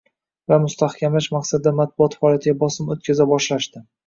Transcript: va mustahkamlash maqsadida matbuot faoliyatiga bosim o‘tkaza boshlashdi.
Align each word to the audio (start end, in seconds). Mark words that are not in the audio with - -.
va 0.53 0.57
mustahkamlash 0.61 1.27
maqsadida 1.35 1.75
matbuot 1.81 2.17
faoliyatiga 2.23 2.57
bosim 2.65 2.91
o‘tkaza 2.97 3.29
boshlashdi. 3.35 3.85